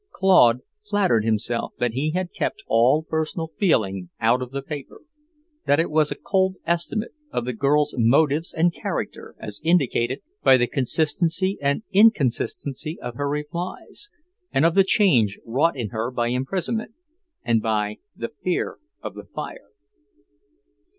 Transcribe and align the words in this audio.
Claude 0.09 0.61
flattered 0.83 1.23
himself 1.23 1.73
that 1.77 1.91
he 1.91 2.09
had 2.09 2.33
kept 2.33 2.63
all 2.65 3.03
personal 3.03 3.45
feeling 3.45 4.09
out 4.19 4.41
of 4.41 4.49
the 4.49 4.63
paper; 4.63 5.01
that 5.67 5.79
it 5.79 5.91
was 5.91 6.09
a 6.09 6.15
cold 6.15 6.55
estimate 6.65 7.13
of 7.29 7.45
the 7.45 7.53
girl's 7.53 7.93
motives 7.95 8.51
and 8.51 8.73
character 8.73 9.35
as 9.37 9.61
indicated 9.63 10.23
by 10.41 10.57
the 10.57 10.65
consistency 10.65 11.55
and 11.61 11.83
inconsistency 11.91 12.99
of 12.99 13.13
her 13.13 13.29
replies; 13.29 14.09
and 14.51 14.65
of 14.65 14.73
the 14.73 14.83
change 14.83 15.37
wrought 15.45 15.77
in 15.77 15.89
her 15.89 16.09
by 16.09 16.29
imprisonment 16.29 16.93
and 17.43 17.61
by 17.61 17.99
"the 18.15 18.31
fear 18.43 18.79
of 19.03 19.13
the 19.13 19.25
fire." 19.25 19.69